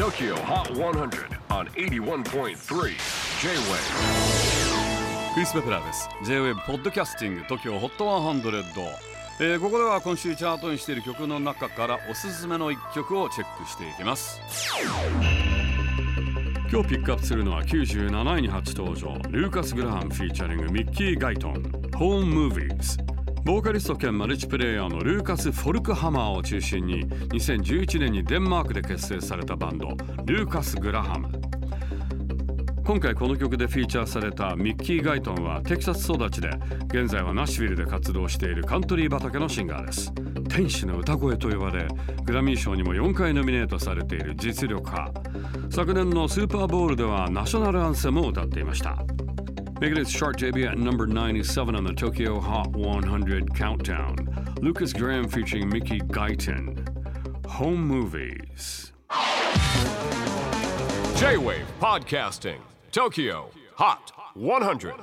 [0.00, 2.54] TOKYO HOT 100 on 81.3 J-WAVE
[5.34, 6.08] クリス・ベプラーです。
[6.24, 8.62] J-WAVE ポッドキャスティング TOKYO HOT 100、
[9.40, 14.40] えーここでは今週チャートにしている曲の中からおすすめの一曲をチェックしていきます。
[16.72, 19.18] 今日ピックアップするのは97位に初登場。
[19.28, 21.52] ルーカス・グラハムフィーチャリングミッキー・ガイトン
[21.98, 23.09] Home Movies
[23.42, 29.88] ボーカリスト兼マルチプレイヤーのルーカス・フォルクハマーを中心に2011年にデンマークで結成されたバンド
[30.26, 31.28] ルーカス・グラハム。
[32.84, 36.50] 今回この曲でフィーチャーされたミッキー・ガイトンはテキサス育ちで
[36.88, 40.12] 現在はナッシュビルで活動しているカントリー畑のシンガーです。
[40.48, 41.88] 天使の歌声と呼ばれ
[42.24, 45.12] グラミー賞にも4回ノミネートされている実力派。
[45.70, 48.98] 昨年のスーパーボールではナショナルアンセムを歌っていました。
[49.80, 54.54] Making its chart debut at number 97 on the Tokyo Hot 100 countdown.
[54.60, 56.86] Lucas Graham featuring Mickey Guyton.
[57.46, 58.92] Home Movies.
[61.16, 62.58] J-WAVE PODCASTING
[62.92, 64.94] TOKYO HOT 100